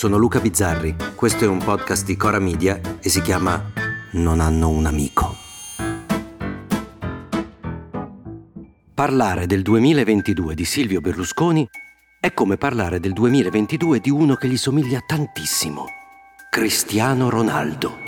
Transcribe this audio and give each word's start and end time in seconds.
sono 0.00 0.16
Luca 0.16 0.40
Bizzarri, 0.40 0.96
questo 1.14 1.44
è 1.44 1.46
un 1.46 1.58
podcast 1.58 2.06
di 2.06 2.16
Cora 2.16 2.38
Media 2.38 2.80
e 3.02 3.10
si 3.10 3.20
chiama 3.20 3.70
Non 4.12 4.40
hanno 4.40 4.70
un 4.70 4.86
amico. 4.86 5.36
Parlare 8.94 9.44
del 9.44 9.60
2022 9.60 10.54
di 10.54 10.64
Silvio 10.64 11.02
Berlusconi 11.02 11.68
è 12.18 12.32
come 12.32 12.56
parlare 12.56 12.98
del 12.98 13.12
2022 13.12 14.00
di 14.00 14.08
uno 14.08 14.36
che 14.36 14.48
gli 14.48 14.56
somiglia 14.56 15.00
tantissimo. 15.06 15.84
Cristiano 16.48 17.28
Ronaldo. 17.28 17.98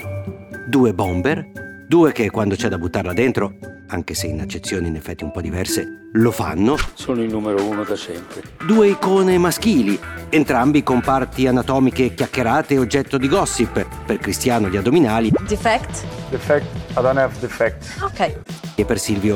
Due 0.67 0.95
bomber, 0.95 1.85
due 1.87 2.11
che 2.11 2.31
quando 2.31 2.55
c'è 2.55 2.69
da 2.69 2.79
buttarla 2.79 3.13
dentro, 3.13 3.53
anche 3.93 4.15
se 4.15 4.27
in 4.27 4.41
accezioni 4.41 4.87
in 4.87 4.95
effetti 4.95 5.23
un 5.23 5.31
po' 5.31 5.39
diverse, 5.39 6.09
lo 6.13 6.31
fanno. 6.31 6.75
Sono 6.95 7.21
il 7.21 7.31
numero 7.31 7.63
uno 7.63 7.83
da 7.83 7.95
sempre. 7.95 8.41
Due 8.65 8.89
icone 8.89 9.37
maschili, 9.37 9.99
entrambi 10.29 10.81
con 10.81 10.99
parti 11.01 11.45
anatomiche 11.47 12.13
chiacchierate 12.13 12.73
e 12.73 12.79
oggetto 12.79 13.17
di 13.17 13.27
gossip. 13.27 13.85
Per 14.05 14.17
Cristiano 14.17 14.67
gli 14.67 14.77
addominali. 14.77 15.31
Defect? 15.47 16.03
Defect, 16.29 16.65
I 16.89 16.93
don't 16.95 17.17
have 17.17 17.33
defect. 17.39 18.01
Ok. 18.01 18.39
E 18.75 18.85
per 18.85 18.99
Silvio 18.99 19.35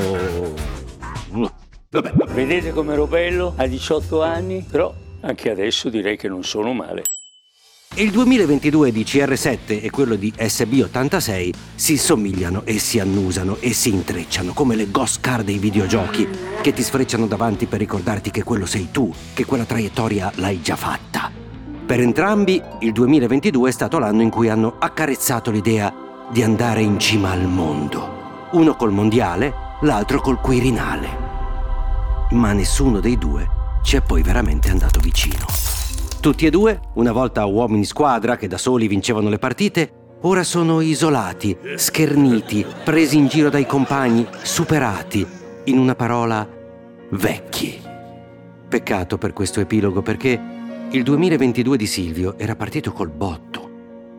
Vabbè. 1.89 2.12
Vedete 2.34 2.71
com'ero 2.71 3.07
bello 3.07 3.53
a 3.55 3.65
18 3.65 4.21
anni? 4.21 4.65
Però 4.70 4.93
anche 5.21 5.51
adesso 5.51 5.89
direi 5.89 6.17
che 6.17 6.27
non 6.27 6.43
sono 6.43 6.73
male. 6.73 7.03
Il 7.99 8.11
2022 8.11 8.91
di 8.91 9.01
CR7 9.01 9.81
e 9.81 9.89
quello 9.89 10.13
di 10.13 10.31
SB86 10.37 11.51
si 11.73 11.97
somigliano 11.97 12.61
e 12.63 12.77
si 12.77 12.99
annusano 12.99 13.57
e 13.59 13.73
si 13.73 13.89
intrecciano 13.89 14.53
come 14.53 14.76
le 14.76 14.91
ghost 14.91 15.20
car 15.20 15.41
dei 15.41 15.57
videogiochi 15.57 16.27
che 16.62 16.73
ti 16.73 16.84
sfrecciano 16.84 17.26
davanti 17.26 17.65
per 17.65 17.79
ricordarti 17.79 18.29
che 18.29 18.43
quello 18.43 18.67
sei 18.67 18.89
tu, 18.91 19.12
che 19.34 19.45
quella 19.45 19.65
traiettoria 19.65 20.31
l'hai 20.35 20.62
già 20.62 20.76
fatta. 20.76 21.31
Per 21.87 21.99
entrambi 21.99 22.62
il 22.81 22.91
2022 22.91 23.70
è 23.70 23.73
stato 23.73 23.98
l'anno 23.98 24.21
in 24.21 24.29
cui 24.29 24.48
hanno 24.48 24.76
accarezzato 24.77 25.49
l'idea 25.49 25.91
di 26.32 26.43
andare 26.43 26.84
in 26.84 26.99
cima 26.99 27.32
al 27.32 27.48
mondo. 27.48 28.49
Uno 28.51 28.76
col 28.76 28.91
mondiale, 28.91 29.51
l'altro 29.82 30.21
col 30.21 30.39
Quirinale 30.39 31.26
ma 32.29 32.51
nessuno 32.51 32.99
dei 32.99 33.17
due 33.17 33.48
ci 33.82 33.95
è 33.95 34.01
poi 34.01 34.21
veramente 34.21 34.70
andato 34.70 34.99
vicino. 34.99 35.45
Tutti 36.20 36.46
e 36.46 36.49
due, 36.49 36.79
una 36.96 37.12
volta 37.12 37.46
uomini 37.46 37.85
squadra 37.85 38.35
che 38.35 38.48
da 38.48 38.57
soli 38.57 38.87
vincevano 38.87 39.29
le 39.29 39.37
partite, 39.37 39.91
ora 40.21 40.43
sono 40.43 40.82
isolati, 40.82 41.55
scherniti, 41.76 42.65
presi 42.84 43.18
in 43.18 43.27
giro 43.27 43.49
dai 43.49 43.65
compagni, 43.65 44.27
superati, 44.41 45.26
in 45.65 45.77
una 45.77 45.95
parola, 45.95 46.48
vecchi. 47.12 47.79
Peccato 48.68 49.18
per 49.18 49.32
questo 49.32 49.62
epilogo 49.62 50.01
perché 50.01 50.40
il 50.90 51.04
2022 51.04 51.77
di 51.77 51.85
Silvio 51.85 52.38
era 52.38 52.55
partito 52.55 52.91
col 52.91 53.10
botto, 53.10 53.70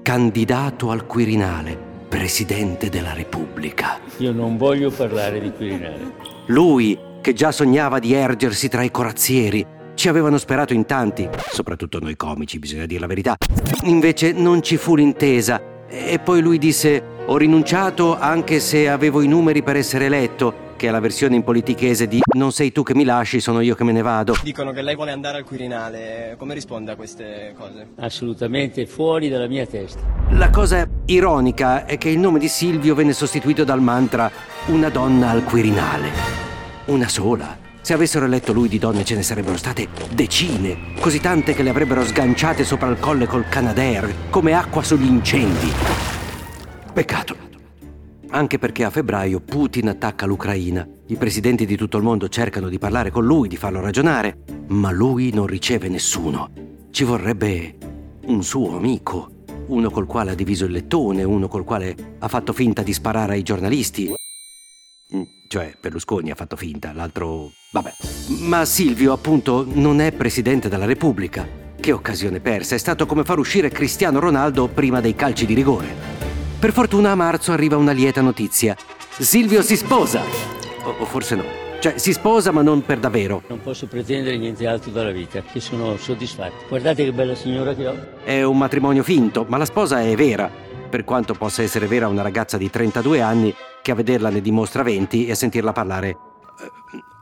candidato 0.03 0.91
al 0.91 1.05
Quirinale, 1.05 1.77
presidente 2.09 2.89
della 2.89 3.13
Repubblica. 3.13 3.99
Io 4.19 4.33
non 4.33 4.57
voglio 4.57 4.91
parlare 4.91 5.41
di 5.41 5.53
Quirinale. 5.53 6.13
Lui, 6.47 6.99
che 7.21 7.35
già 7.35 7.53
sognava 7.53 7.99
di 7.99 8.15
ergersi 8.15 8.69
tra 8.69 8.83
i 8.83 8.91
corazzieri. 8.91 9.67
Ci 9.99 10.09
avevano 10.09 10.39
sperato 10.39 10.75
in 10.75 10.87
tanti, 10.87 11.29
soprattutto 11.51 11.99
noi 11.99 12.15
comici, 12.15 12.61
bisogna 12.61 12.87
dire 12.87 13.01
la 13.01 13.09
verità. 13.09 13.35
Invece 13.83 14.31
non 14.31 14.63
ci 14.63 14.77
fu 14.77 14.95
l'intesa. 14.95 15.61
E 15.89 16.21
poi 16.21 16.41
lui 16.41 16.59
disse: 16.59 17.03
Ho 17.27 17.37
rinunciato 17.37 18.17
anche 18.17 18.61
se 18.61 18.89
avevo 18.89 19.23
i 19.23 19.27
numeri 19.27 19.65
per 19.65 19.75
essere 19.75 20.05
eletto 20.05 20.67
che 20.77 20.87
è 20.87 20.91
la 20.93 21.01
versione 21.01 21.35
in 21.35 21.43
politichese 21.43 22.07
di 22.07 22.21
non 22.37 22.53
sei 22.53 22.71
tu 22.71 22.85
che 22.85 22.95
mi 22.95 23.03
lasci, 23.03 23.41
sono 23.41 23.59
io 23.59 23.75
che 23.75 23.83
me 23.83 23.91
ne 23.91 24.03
vado. 24.03 24.37
Dicono 24.41 24.71
che 24.71 24.83
lei 24.83 24.95
vuole 24.95 25.11
andare 25.11 25.39
al 25.39 25.43
Quirinale, 25.43 26.37
come 26.39 26.55
risponde 26.55 26.93
a 26.93 26.95
queste 26.95 27.53
cose? 27.59 27.89
Assolutamente 27.97 28.87
fuori 28.87 29.29
dalla 29.29 29.49
mia 29.49 29.67
testa. 29.67 30.01
La 30.31 30.51
cosa 30.51 30.89
ironica 31.07 31.87
è 31.87 31.99
che 31.99 32.09
il 32.09 32.21
nome 32.21 32.39
di 32.39 32.47
Silvio 32.47 32.95
venne 32.95 33.13
sostituito 33.13 33.65
dal 33.65 33.83
mantra 33.83 34.31
una 34.67 34.91
donna 34.91 35.31
al 35.31 35.43
Quirinale. 35.43 36.09
Una 36.85 37.09
sola. 37.09 37.67
Se 37.81 37.95
avessero 37.95 38.27
eletto 38.27 38.53
lui 38.53 38.69
di 38.69 38.79
donne 38.79 39.05
ce 39.05 39.15
ne 39.15 39.23
sarebbero 39.23 39.57
state 39.57 39.89
decine, 40.13 40.95
così 41.01 41.21
tante 41.21 41.55
che 41.55 41.63
le 41.63 41.71
avrebbero 41.71 42.05
sganciate 42.05 42.65
sopra 42.65 42.89
il 42.89 42.99
colle 42.99 43.27
col 43.27 43.49
Canadair, 43.49 44.31
come 44.31 44.53
acqua 44.53 44.83
sugli 44.83 45.07
incendi. 45.07 45.73
Peccato. 46.93 47.37
Anche 48.31 48.59
perché 48.59 48.85
a 48.85 48.91
febbraio 48.91 49.41
Putin 49.41 49.89
attacca 49.89 50.27
l'Ucraina. 50.27 50.87
I 51.07 51.17
presidenti 51.17 51.65
di 51.65 51.77
tutto 51.77 51.97
il 51.97 52.03
mondo 52.03 52.29
cercano 52.29 52.69
di 52.69 52.79
parlare 52.79 53.11
con 53.11 53.25
lui, 53.25 53.49
di 53.49 53.57
farlo 53.57 53.81
ragionare, 53.81 54.41
ma 54.67 54.91
lui 54.91 55.33
non 55.33 55.47
riceve 55.47 55.89
nessuno. 55.89 56.51
Ci 56.91 57.05
vorrebbe 57.05 57.77
un 58.27 58.43
suo 58.43 58.77
amico, 58.77 59.31
uno 59.69 59.89
col 59.89 60.07
quale 60.07 60.33
ha 60.33 60.35
diviso 60.35 60.67
il 60.67 60.73
lettone, 60.73 61.23
uno 61.23 61.49
col 61.49 61.65
quale 61.65 61.97
ha 62.19 62.29
fatto 62.29 62.53
finta 62.53 62.83
di 62.83 62.93
sparare 62.93 63.33
ai 63.33 63.43
giornalisti, 63.43 64.13
cioè 65.49 65.75
Berlusconi 65.81 66.31
ha 66.31 66.35
fatto 66.35 66.57
finta, 66.57 66.93
l'altro... 66.93 67.51
vabbè. 67.73 67.93
Ma 68.41 68.65
Silvio 68.65 69.13
appunto 69.13 69.67
non 69.67 70.01
è 70.01 70.13
presidente 70.13 70.69
della 70.69 70.85
Repubblica. 70.85 71.49
Che 71.81 71.93
occasione 71.93 72.41
persa, 72.41 72.75
è 72.75 72.79
stato 72.79 73.07
come 73.07 73.25
far 73.25 73.39
uscire 73.39 73.71
Cristiano 73.71 74.21
Ronaldo 74.21 74.69
prima 74.69 75.01
dei 75.01 75.15
calci 75.15 75.47
di 75.47 75.55
rigore. 75.55 75.87
Per 76.59 76.73
fortuna 76.73 77.13
a 77.13 77.15
marzo 77.15 77.53
arriva 77.53 77.77
una 77.77 77.93
lieta 77.93 78.21
notizia. 78.21 78.77
Silvio 79.19 79.63
si 79.63 79.77
sposa! 79.77 80.23
O, 80.85 80.95
o 80.99 81.05
forse 81.07 81.35
no. 81.35 81.45
Cioè, 81.81 81.97
si 81.97 82.13
sposa 82.13 82.51
ma 82.51 82.61
non 82.61 82.85
per 82.85 82.99
davvero. 82.99 83.43
Non 83.47 83.63
posso 83.63 83.87
pretendere 83.87 84.37
niente 84.37 84.67
altro 84.67 84.91
dalla 84.91 85.13
vita, 85.13 85.41
che 85.41 85.61
sono 85.61 85.97
soddisfatto. 85.97 86.67
Guardate 86.69 87.05
che 87.05 87.13
bella 87.13 87.37
signora 87.37 87.75
che 87.75 87.87
ho. 87.87 87.97
È 88.25 88.43
un 88.43 88.59
matrimonio 88.59 89.03
finto, 89.03 89.47
ma 89.49 89.57
la 89.57 89.65
sposa 89.65 90.03
è 90.03 90.15
vera. 90.17 90.51
Per 90.91 91.05
quanto 91.05 91.35
possa 91.35 91.63
essere 91.63 91.87
vera 91.87 92.09
una 92.09 92.23
ragazza 92.23 92.59
di 92.59 92.69
32 92.69 93.21
anni 93.21 93.55
che 93.83 93.91
a 93.91 93.95
vederla 93.95 94.31
ne 94.31 94.41
dimostra 94.41 94.83
20 94.83 95.27
e 95.27 95.31
a 95.31 95.35
sentirla 95.35 95.73
parlare 95.73 96.09
eh, 96.09 96.19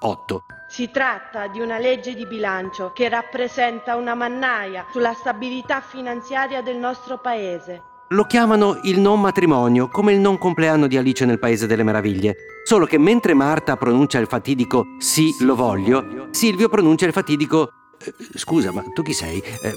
8. 0.01 0.45
Si 0.69 0.91
tratta 0.91 1.47
di 1.47 1.61
una 1.61 1.79
legge 1.79 2.15
di 2.15 2.27
bilancio 2.27 2.93
che 2.93 3.09
rappresenta 3.09 3.97
una 3.97 4.15
mannaia 4.15 4.87
sulla 4.91 5.13
stabilità 5.13 5.81
finanziaria 5.81 6.61
del 6.63 6.77
nostro 6.77 7.19
Paese. 7.19 7.83
Lo 8.11 8.25
chiamano 8.25 8.79
il 8.85 9.01
non 9.01 9.21
matrimonio, 9.21 9.89
come 9.89 10.13
il 10.13 10.21
non 10.21 10.39
compleanno 10.39 10.87
di 10.87 10.97
Alice 10.97 11.25
nel 11.25 11.41
Paese 11.41 11.67
delle 11.67 11.83
Meraviglie. 11.83 12.37
Solo 12.65 12.87
che 12.87 12.99
mentre 12.99 13.35
Marta 13.35 13.77
pronuncia 13.77 14.19
il 14.19 14.29
fatidico 14.29 14.85
sì, 14.99 15.35
lo 15.41 15.57
voglio, 15.57 16.29
Silvio 16.31 16.69
pronuncia 16.69 17.07
il 17.07 17.13
fatidico 17.13 17.71
eh, 17.99 18.13
scusa, 18.35 18.71
ma 18.73 18.85
tu 18.93 19.03
chi 19.03 19.13
sei? 19.13 19.39
Eh, 19.41 19.75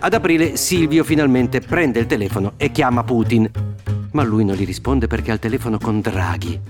ad 0.00 0.14
aprile 0.14 0.56
Silvio 0.56 1.02
finalmente 1.02 1.60
prende 1.60 1.98
il 1.98 2.06
telefono 2.06 2.52
e 2.56 2.70
chiama 2.70 3.02
Putin. 3.02 3.73
Ma 4.14 4.22
lui 4.22 4.44
non 4.44 4.54
gli 4.54 4.64
risponde 4.64 5.08
perché 5.08 5.32
ha 5.32 5.34
il 5.34 5.40
telefono 5.40 5.76
con 5.76 6.00
Draghi. 6.00 6.60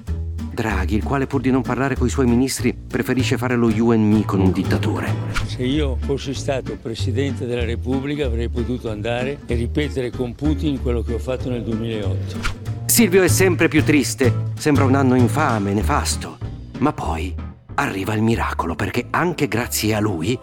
Draghi, 0.55 0.95
il 0.95 1.03
quale 1.03 1.27
pur 1.27 1.43
di 1.43 1.51
non 1.51 1.61
parlare 1.61 1.95
con 1.95 2.07
i 2.07 2.11
suoi 2.11 2.27
ministri 2.27 2.73
preferisce 2.73 3.37
fare 3.37 3.55
lo 3.55 3.69
you 3.69 3.91
and 3.91 4.03
me 4.03 4.25
con 4.25 4.41
un 4.41 4.51
dittatore. 4.51 5.13
Se 5.47 5.63
io 5.63 5.97
fossi 6.01 6.33
stato 6.33 6.79
Presidente 6.81 7.45
della 7.45 7.65
Repubblica 7.65 8.25
avrei 8.25 8.49
potuto 8.49 8.91
andare 8.91 9.41
e 9.45 9.55
ripetere 9.57 10.11
con 10.11 10.35
Putin 10.35 10.81
quello 10.81 11.03
che 11.03 11.13
ho 11.13 11.19
fatto 11.19 11.51
nel 11.51 11.63
2008. 11.63 12.63
Silvio 12.87 13.23
è 13.23 13.29
sempre 13.29 13.69
più 13.69 13.85
triste, 13.85 14.33
sembra 14.57 14.85
un 14.85 14.95
anno 14.95 15.15
infame, 15.15 15.75
nefasto. 15.75 16.39
Ma 16.79 16.95
poi 16.95 17.35
arriva 17.75 18.15
il 18.15 18.23
miracolo 18.23 18.75
perché 18.75 19.09
anche 19.11 19.49
grazie 19.49 19.95
a 19.95 20.01
lui 20.01 20.39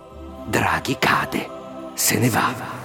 Draghi 0.47 0.97
cade, 0.99 1.47
se 1.95 2.19
ne 2.19 2.29
va 2.29 2.79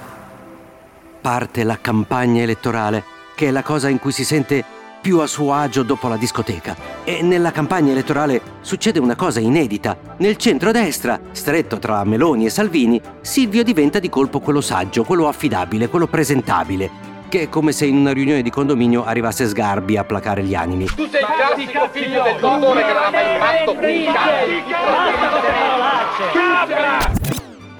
parte 1.26 1.64
la 1.64 1.80
campagna 1.80 2.42
elettorale, 2.42 3.02
che 3.36 3.48
è 3.48 3.50
la 3.50 3.62
cosa 3.62 3.88
in 3.90 4.00
cui 4.00 4.12
si 4.12 4.24
sente 4.24 4.64
più 5.00 5.20
a 5.20 5.26
suo 5.26 5.52
agio 5.52 5.82
dopo 5.84 6.08
la 6.08 6.16
discoteca. 6.16 6.74
E 7.04 7.22
nella 7.22 7.52
campagna 7.52 7.92
elettorale 7.92 8.40
succede 8.62 8.98
una 8.98 9.14
cosa 9.14 9.38
inedita. 9.38 9.96
Nel 10.16 10.36
centro-destra, 10.36 11.20
stretto 11.30 11.78
tra 11.78 12.02
Meloni 12.02 12.46
e 12.46 12.50
Salvini, 12.50 13.00
Silvio 13.20 13.62
diventa 13.62 14.00
di 14.00 14.08
colpo 14.08 14.40
quello 14.40 14.62
saggio, 14.62 15.04
quello 15.04 15.28
affidabile, 15.28 15.88
quello 15.88 16.06
presentabile, 16.08 16.90
che 17.28 17.42
è 17.42 17.48
come 17.48 17.72
se 17.72 17.84
in 17.84 17.98
una 17.98 18.12
riunione 18.12 18.40
di 18.42 18.50
condominio 18.50 19.04
arrivasse 19.04 19.46
Sgarbi 19.46 19.98
a 19.98 20.04
placare 20.04 20.42
gli 20.42 20.54
animi. 20.54 20.86
Tu 20.86 21.06
sei 21.08 21.20
il 21.20 21.26
classico 21.36 21.88
figlio 21.92 22.22
del 22.22 22.40
dottore 22.40 22.84
che 22.84 22.92
non 22.92 23.02
ha 23.04 23.10
mai 23.10 23.38
fatto 23.38 23.72
un 23.72 23.78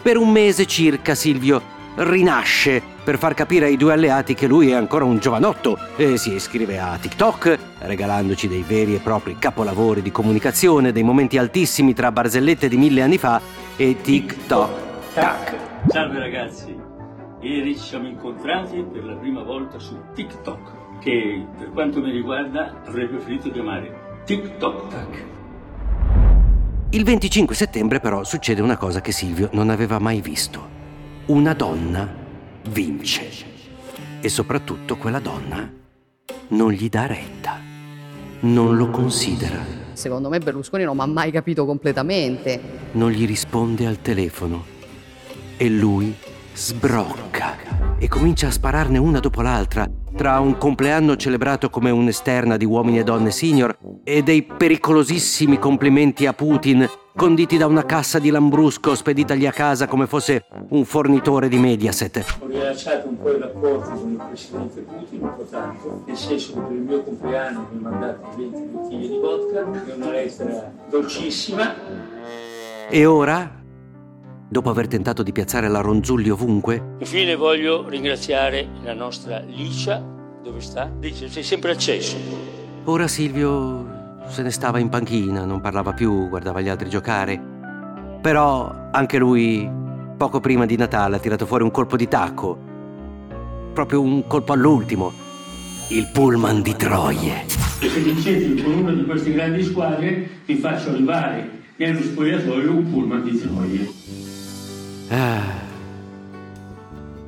Per 0.02 0.16
un 0.19 0.30
mese 0.30 0.66
circa 0.66 1.14
Silvio 1.16 1.75
rinasce 1.96 2.82
per 3.02 3.19
far 3.19 3.34
capire 3.34 3.66
ai 3.66 3.76
due 3.76 3.93
alleati 3.93 4.34
che 4.34 4.46
lui 4.46 4.70
è 4.70 4.75
ancora 4.75 5.04
un 5.04 5.19
giovanotto 5.19 5.78
e 5.96 6.16
si 6.16 6.34
iscrive 6.34 6.78
a 6.78 6.98
TikTok, 7.00 7.58
regalandoci 7.78 8.48
dei 8.48 8.62
veri 8.62 8.94
e 8.94 8.98
propri 8.98 9.37
capolavori 9.38 10.02
di 10.02 10.10
comunicazione, 10.10 10.93
dei 10.93 11.02
momenti 11.02 11.38
altissimi 11.38 11.94
tra 11.94 12.12
barzellette 12.12 12.69
di 12.69 12.76
mille 12.76 13.02
anni 13.02 13.19
fa 13.19 13.40
e 13.76 13.96
TikTok. 14.00 14.70
Tac. 15.14 15.56
Salve 15.88 16.19
ragazzi, 16.19 16.76
ieri 17.40 17.76
ci 17.76 17.84
siamo 17.84 18.08
incontrati 18.08 18.84
per 18.92 19.04
la 19.04 19.14
prima 19.14 19.42
volta 19.42 19.78
su 19.78 19.96
TikTok, 20.14 20.99
che 21.00 21.46
per 21.56 21.70
quanto 21.70 22.00
mi 22.00 22.10
riguarda 22.10 22.82
avrei 22.87 23.06
preferito 23.06 23.50
chiamare 23.50 24.20
TikTok 24.25 24.88
Tac. 24.88 25.25
Il 26.90 27.04
25 27.04 27.54
settembre 27.54 28.00
però 28.00 28.25
succede 28.25 28.62
una 28.62 28.76
cosa 28.76 29.00
che 29.00 29.12
Silvio 29.12 29.49
non 29.52 29.70
aveva 29.70 29.99
mai 29.99 30.20
visto 30.20 30.75
una 31.26 31.55
donna 31.55 32.08
vince. 32.70 33.55
E 34.20 34.28
soprattutto 34.28 34.96
quella 34.96 35.19
donna 35.20 35.70
non 36.49 36.70
gli 36.73 36.88
dà 36.88 37.06
retta, 37.06 37.58
non 38.40 38.76
lo 38.76 38.90
considera, 38.90 39.84
Secondo 39.93 40.28
me 40.28 40.38
Berlusconi 40.38 40.84
non 40.84 40.94
mi 40.94 41.02
ha 41.02 41.06
mai 41.06 41.31
capito 41.31 41.64
completamente. 41.64 42.61
non 42.93 43.11
gli 43.11 43.26
risponde 43.26 43.87
al 43.87 44.02
telefono 44.02 44.64
e 45.56 45.70
lui 45.70 46.14
sbrocca 46.52 47.96
e 47.99 48.06
comincia 48.06 48.49
a 48.49 48.50
spararne 48.50 48.99
una 48.99 49.20
dopo 49.20 49.40
l'altra 49.40 49.88
tra 50.16 50.40
un 50.40 50.56
compleanno 50.56 51.14
celebrato 51.16 51.68
come 51.68 51.90
un'esterna 51.90 52.56
di 52.56 52.64
uomini 52.64 52.98
e 52.98 53.04
donne 53.04 53.30
senior 53.30 53.76
e 54.02 54.22
dei 54.22 54.42
pericolosissimi 54.42 55.58
complimenti 55.58 56.24
a 56.24 56.32
Putin 56.32 56.88
conditi 57.14 57.58
da 57.58 57.66
una 57.66 57.84
cassa 57.84 58.18
di 58.18 58.30
Lambrusco 58.30 58.94
speditagli 58.94 59.46
a 59.46 59.52
casa 59.52 59.86
come 59.86 60.06
fosse 60.06 60.46
un 60.70 60.84
fornitore 60.84 61.48
di 61.48 61.58
Mediaset. 61.58 62.38
Ho 62.40 62.46
rilasciato 62.46 63.08
un 63.08 63.18
po' 63.18 63.34
i 63.34 63.38
rapporti 63.38 63.90
con 63.90 64.10
il 64.10 64.22
presidente 64.26 64.80
Putin, 64.80 65.22
un 65.22 65.34
po' 65.36 65.44
tanto, 65.44 66.02
nel 66.06 66.16
senso 66.16 66.54
che 66.54 66.60
per 66.60 66.72
il 66.72 66.82
mio 66.82 67.02
compleanno 67.02 67.68
mi 67.70 67.84
ha 67.84 67.88
mandato 67.90 68.28
20 68.36 68.60
bottiglie 68.72 69.08
di 69.08 69.18
vodka, 69.18 69.60
è 69.60 69.94
una 69.94 70.10
lettera 70.10 70.72
dolcissima. 70.88 71.74
E 72.88 73.04
ora, 73.04 73.64
dopo 74.48 74.70
aver 74.70 74.87
tentato 74.87 75.22
di 75.22 75.32
piazzare 75.32 75.69
la 75.69 75.81
Ronzulli 75.81 76.31
ovunque, 76.31 76.94
Infine 76.98 77.34
voglio 77.37 77.88
ringraziare 77.88 78.69
la 78.82 78.94
nostra 78.94 79.40
Licia, 79.40 80.02
dove 80.43 80.60
sta? 80.60 80.90
Licia, 81.00 81.28
sei 81.28 81.43
sempre 81.43 81.72
acceso. 81.72 82.16
ora 82.84 83.08
Silvio 83.08 83.94
se 84.28 84.43
ne 84.43 84.50
stava 84.50 84.78
in 84.78 84.88
panchina, 84.88 85.44
non 85.44 85.60
parlava 85.60 85.93
più, 85.93 86.28
guardava 86.28 86.60
gli 86.60 86.69
altri 86.69 86.88
giocare. 86.88 87.40
Però 88.20 88.88
anche 88.90 89.19
lui, 89.19 89.69
poco 90.16 90.40
prima 90.40 90.66
di 90.66 90.76
Natale, 90.76 91.16
ha 91.16 91.19
tirato 91.19 91.46
fuori 91.46 91.62
un 91.62 91.70
colpo 91.70 91.96
di 91.96 92.08
tacco. 92.08 92.58
Proprio 93.72 94.00
un 94.00 94.26
colpo 94.26 94.52
all'ultimo. 94.52 95.12
Il 95.90 96.08
pullman 96.12 96.62
di 96.62 96.75
Troie. 96.75 97.44
Se 97.46 98.00
vincete 98.00 98.62
con 98.62 98.72
una 98.72 98.92
di 98.92 99.04
queste 99.04 99.32
grandi 99.32 99.62
squadre, 99.62 100.28
vi 100.44 100.56
faccio 100.56 100.90
arrivare 100.90 101.62
nello 101.76 102.00
spogliatoio 102.00 102.72
un 102.72 102.90
pullman 102.90 103.22
di 103.22 103.38
Troie. 103.38 103.95
Ah. 105.08 105.64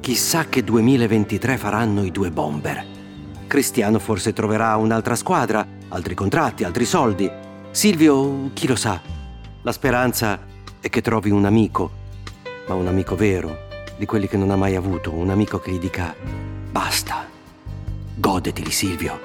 Chissà 0.00 0.46
che 0.46 0.64
2023 0.64 1.56
faranno 1.56 2.02
i 2.02 2.10
due 2.10 2.30
bomber. 2.30 2.84
Cristiano 3.46 3.98
forse 3.98 4.32
troverà 4.32 4.74
un'altra 4.76 5.14
squadra, 5.14 5.66
altri 5.88 6.14
contratti, 6.14 6.64
altri 6.64 6.84
soldi. 6.84 7.30
Silvio, 7.70 8.50
chi 8.52 8.66
lo 8.66 8.76
sa? 8.76 9.00
La 9.62 9.72
speranza 9.72 10.40
è 10.80 10.88
che 10.88 11.02
trovi 11.02 11.30
un 11.30 11.44
amico, 11.44 11.90
ma 12.66 12.74
un 12.74 12.86
amico 12.86 13.14
vero, 13.16 13.66
di 13.96 14.06
quelli 14.06 14.28
che 14.28 14.36
non 14.36 14.50
ha 14.50 14.56
mai 14.56 14.74
avuto, 14.74 15.12
un 15.12 15.30
amico 15.30 15.58
che 15.58 15.72
gli 15.72 15.78
dica 15.78 16.14
basta. 16.70 17.26
Godeteli, 18.14 18.70
Silvio. 18.70 19.20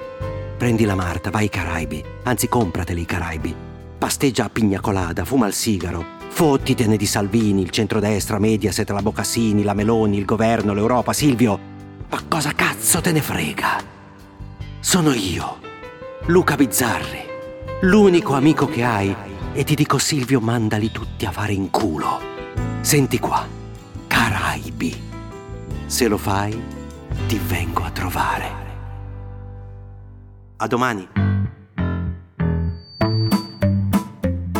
Prendi 0.56 0.84
la 0.84 0.94
Marta, 0.94 1.30
vai 1.30 1.42
ai 1.42 1.48
Caraibi, 1.48 2.04
anzi 2.22 2.48
comprateli 2.48 3.00
i 3.00 3.06
Caraibi. 3.06 3.54
Pasteggia 3.98 4.44
a 4.44 4.48
pigna 4.48 4.80
colada, 4.80 5.24
fuma 5.24 5.46
il 5.46 5.52
sigaro, 5.52 6.04
fottitene 6.34 6.96
di 6.96 7.06
Salvini, 7.06 7.62
il 7.62 7.70
centrodestra, 7.70 8.40
Mediaset, 8.40 8.90
la 8.90 9.02
Bocassini, 9.02 9.62
la 9.62 9.72
Meloni, 9.72 10.18
il 10.18 10.24
governo, 10.24 10.74
l'Europa, 10.74 11.12
Silvio. 11.12 11.58
Ma 12.10 12.20
cosa 12.26 12.50
cazzo 12.50 13.00
te 13.00 13.12
ne 13.12 13.22
frega? 13.22 13.80
Sono 14.80 15.12
io, 15.12 15.58
Luca 16.26 16.56
Bizzarri, 16.56 17.22
l'unico 17.82 18.34
amico 18.34 18.66
che 18.66 18.82
hai 18.82 19.14
e 19.52 19.62
ti 19.62 19.76
dico 19.76 19.98
Silvio 19.98 20.40
mandali 20.40 20.90
tutti 20.90 21.24
a 21.24 21.30
fare 21.30 21.52
in 21.52 21.70
culo. 21.70 22.20
Senti 22.80 23.20
qua, 23.20 23.46
Caraibi. 24.08 25.02
Se 25.86 26.08
lo 26.08 26.18
fai, 26.18 26.60
ti 27.28 27.40
vengo 27.46 27.84
a 27.84 27.90
trovare. 27.90 28.50
A 30.56 30.66
domani. 30.66 31.23